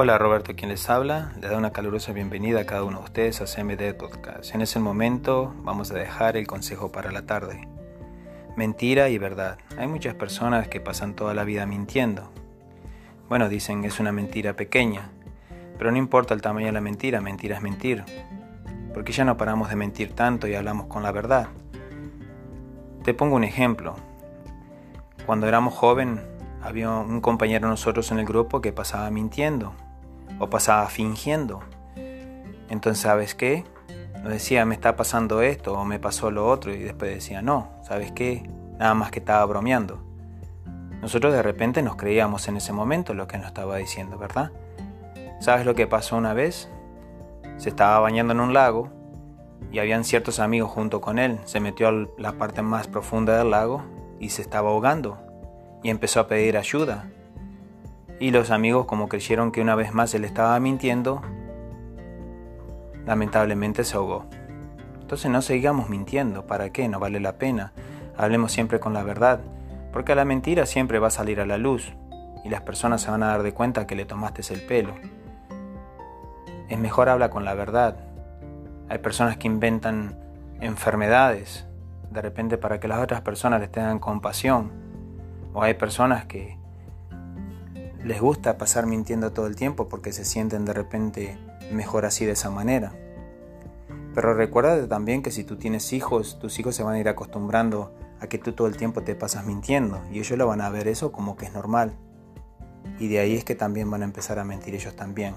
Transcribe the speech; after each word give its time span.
Hola 0.00 0.16
Roberto, 0.16 0.54
quien 0.54 0.70
les 0.70 0.88
habla, 0.88 1.32
le 1.40 1.48
da 1.48 1.58
una 1.58 1.72
calurosa 1.72 2.12
bienvenida 2.12 2.60
a 2.60 2.66
cada 2.66 2.84
uno 2.84 2.98
de 2.98 3.04
ustedes 3.06 3.40
a 3.40 3.46
CMD 3.46 3.94
Podcast. 3.94 4.54
En 4.54 4.60
ese 4.60 4.78
momento 4.78 5.52
vamos 5.64 5.90
a 5.90 5.94
dejar 5.94 6.36
el 6.36 6.46
consejo 6.46 6.92
para 6.92 7.10
la 7.10 7.26
tarde. 7.26 7.66
Mentira 8.54 9.08
y 9.08 9.18
verdad. 9.18 9.58
Hay 9.76 9.88
muchas 9.88 10.14
personas 10.14 10.68
que 10.68 10.80
pasan 10.80 11.14
toda 11.14 11.34
la 11.34 11.42
vida 11.42 11.66
mintiendo. 11.66 12.30
Bueno, 13.28 13.48
dicen 13.48 13.84
es 13.84 13.98
una 13.98 14.12
mentira 14.12 14.52
pequeña, 14.52 15.10
pero 15.78 15.90
no 15.90 15.96
importa 15.96 16.32
el 16.32 16.42
tamaño 16.42 16.66
de 16.66 16.72
la 16.74 16.80
mentira, 16.80 17.20
mentira 17.20 17.56
es 17.56 17.62
mentir. 17.62 18.04
Porque 18.94 19.10
ya 19.10 19.24
no 19.24 19.36
paramos 19.36 19.68
de 19.68 19.74
mentir 19.74 20.12
tanto 20.12 20.46
y 20.46 20.54
hablamos 20.54 20.86
con 20.86 21.02
la 21.02 21.10
verdad. 21.10 21.48
Te 23.02 23.14
pongo 23.14 23.34
un 23.34 23.42
ejemplo. 23.42 23.96
Cuando 25.26 25.48
éramos 25.48 25.74
jóvenes, 25.74 26.20
había 26.62 26.88
un 26.88 27.20
compañero 27.20 27.66
nosotros 27.66 28.12
en 28.12 28.20
el 28.20 28.26
grupo 28.26 28.60
que 28.60 28.72
pasaba 28.72 29.10
mintiendo 29.10 29.74
o 30.38 30.50
pasaba 30.50 30.86
fingiendo. 30.88 31.60
Entonces, 32.68 33.02
¿sabes 33.02 33.34
qué? 33.34 33.64
Nos 34.22 34.32
decía, 34.32 34.64
me 34.64 34.74
está 34.74 34.96
pasando 34.96 35.42
esto 35.42 35.74
o 35.74 35.84
me 35.84 35.98
pasó 35.98 36.30
lo 36.30 36.48
otro 36.48 36.74
y 36.74 36.78
después 36.78 37.14
decía, 37.14 37.40
no, 37.40 37.68
¿sabes 37.82 38.12
qué? 38.12 38.48
Nada 38.78 38.94
más 38.94 39.10
que 39.10 39.20
estaba 39.20 39.44
bromeando. 39.44 40.02
Nosotros 41.00 41.32
de 41.32 41.42
repente 41.42 41.82
nos 41.82 41.96
creíamos 41.96 42.48
en 42.48 42.56
ese 42.56 42.72
momento 42.72 43.14
lo 43.14 43.28
que 43.28 43.38
nos 43.38 43.46
estaba 43.46 43.76
diciendo, 43.76 44.18
¿verdad? 44.18 44.50
¿Sabes 45.40 45.64
lo 45.64 45.74
que 45.74 45.86
pasó 45.86 46.16
una 46.16 46.34
vez? 46.34 46.68
Se 47.56 47.68
estaba 47.68 48.00
bañando 48.00 48.32
en 48.32 48.40
un 48.40 48.52
lago 48.52 48.90
y 49.70 49.78
habían 49.78 50.04
ciertos 50.04 50.40
amigos 50.40 50.70
junto 50.70 51.00
con 51.00 51.18
él. 51.18 51.38
Se 51.44 51.60
metió 51.60 51.88
a 51.88 52.06
la 52.18 52.32
parte 52.32 52.62
más 52.62 52.88
profunda 52.88 53.38
del 53.38 53.50
lago 53.50 53.82
y 54.18 54.30
se 54.30 54.42
estaba 54.42 54.70
ahogando 54.70 55.18
y 55.82 55.90
empezó 55.90 56.20
a 56.20 56.26
pedir 56.26 56.56
ayuda. 56.56 57.08
Y 58.20 58.32
los 58.32 58.50
amigos, 58.50 58.86
como 58.86 59.08
creyeron 59.08 59.52
que 59.52 59.60
una 59.60 59.76
vez 59.76 59.94
más 59.94 60.12
él 60.14 60.24
estaba 60.24 60.58
mintiendo, 60.58 61.22
lamentablemente 63.06 63.84
se 63.84 63.96
ahogó. 63.96 64.26
Entonces 65.00 65.30
no 65.30 65.40
sigamos 65.40 65.88
mintiendo, 65.88 66.46
¿para 66.46 66.70
qué? 66.70 66.88
No 66.88 66.98
vale 66.98 67.20
la 67.20 67.38
pena. 67.38 67.72
Hablemos 68.16 68.52
siempre 68.52 68.80
con 68.80 68.92
la 68.92 69.04
verdad, 69.04 69.40
porque 69.92 70.14
la 70.14 70.24
mentira 70.24 70.66
siempre 70.66 70.98
va 70.98 71.06
a 71.06 71.10
salir 71.10 71.40
a 71.40 71.46
la 71.46 71.58
luz 71.58 71.92
y 72.44 72.48
las 72.48 72.62
personas 72.62 73.00
se 73.02 73.10
van 73.10 73.22
a 73.22 73.28
dar 73.28 73.42
de 73.42 73.54
cuenta 73.54 73.86
que 73.86 73.94
le 73.94 74.04
tomaste 74.04 74.42
el 74.52 74.60
pelo. 74.62 74.94
Es 76.68 76.78
mejor 76.78 77.08
hablar 77.08 77.30
con 77.30 77.44
la 77.44 77.54
verdad. 77.54 77.96
Hay 78.88 78.98
personas 78.98 79.36
que 79.36 79.46
inventan 79.46 80.18
enfermedades, 80.60 81.66
de 82.10 82.20
repente 82.20 82.58
para 82.58 82.80
que 82.80 82.88
las 82.88 82.98
otras 82.98 83.20
personas 83.20 83.60
les 83.60 83.70
tengan 83.70 83.98
compasión. 83.98 84.72
O 85.54 85.62
hay 85.62 85.74
personas 85.74 86.26
que 86.26 86.58
les 88.08 88.22
gusta 88.22 88.56
pasar 88.56 88.86
mintiendo 88.86 89.32
todo 89.32 89.46
el 89.46 89.54
tiempo 89.54 89.86
porque 89.86 90.12
se 90.12 90.24
sienten 90.24 90.64
de 90.64 90.72
repente 90.72 91.38
mejor 91.70 92.06
así 92.06 92.24
de 92.24 92.32
esa 92.32 92.48
manera. 92.48 92.94
Pero 94.14 94.32
recuerda 94.32 94.88
también 94.88 95.22
que 95.22 95.30
si 95.30 95.44
tú 95.44 95.56
tienes 95.56 95.92
hijos, 95.92 96.38
tus 96.38 96.58
hijos 96.58 96.74
se 96.74 96.82
van 96.82 96.94
a 96.94 96.98
ir 97.00 97.08
acostumbrando 97.10 97.94
a 98.18 98.26
que 98.26 98.38
tú 98.38 98.52
todo 98.52 98.66
el 98.66 98.78
tiempo 98.78 99.02
te 99.02 99.14
pasas 99.14 99.44
mintiendo 99.44 100.02
y 100.10 100.20
ellos 100.20 100.38
lo 100.38 100.46
van 100.46 100.62
a 100.62 100.70
ver 100.70 100.88
eso 100.88 101.12
como 101.12 101.36
que 101.36 101.44
es 101.44 101.52
normal. 101.52 101.98
Y 102.98 103.08
de 103.08 103.18
ahí 103.18 103.36
es 103.36 103.44
que 103.44 103.54
también 103.54 103.90
van 103.90 104.00
a 104.00 104.06
empezar 104.06 104.38
a 104.38 104.44
mentir 104.44 104.74
ellos 104.74 104.96
también. 104.96 105.34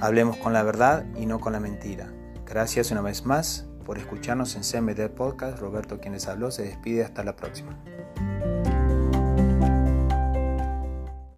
Hablemos 0.00 0.36
con 0.36 0.52
la 0.52 0.64
verdad 0.64 1.06
y 1.16 1.26
no 1.26 1.38
con 1.38 1.52
la 1.52 1.60
mentira. 1.60 2.12
Gracias 2.44 2.90
una 2.90 3.02
vez 3.02 3.24
más 3.24 3.68
por 3.86 3.98
escucharnos 3.98 4.56
en 4.56 4.62
CMD 4.62 5.10
Podcast. 5.10 5.60
Roberto 5.60 6.00
quien 6.00 6.14
les 6.14 6.26
habló 6.26 6.50
se 6.50 6.64
despide 6.64 7.04
hasta 7.04 7.22
la 7.22 7.36
próxima. 7.36 7.78